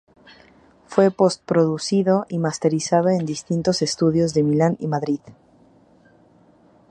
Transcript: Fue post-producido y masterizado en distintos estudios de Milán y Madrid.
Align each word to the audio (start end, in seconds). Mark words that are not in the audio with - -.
Fue 0.87 1.11
post-producido 1.11 2.25
y 2.27 2.39
masterizado 2.39 3.09
en 3.09 3.23
distintos 3.23 3.83
estudios 3.83 4.33
de 4.33 4.41
Milán 4.41 4.75
y 4.79 4.87
Madrid. 4.87 5.19